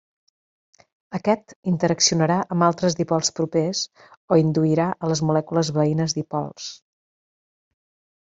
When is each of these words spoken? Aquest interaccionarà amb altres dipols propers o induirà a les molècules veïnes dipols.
Aquest 1.17 1.51
interaccionarà 1.71 2.37
amb 2.55 2.67
altres 2.67 2.95
dipols 3.01 3.29
propers 3.39 3.83
o 4.35 4.39
induirà 4.43 4.87
a 4.95 5.09
les 5.13 5.23
molècules 5.31 5.69
veïnes 5.77 6.19
dipols. 6.21 6.73